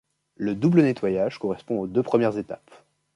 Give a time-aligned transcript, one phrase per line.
[0.35, 2.71] Le double nettoyage correspond aux deux premières étapes.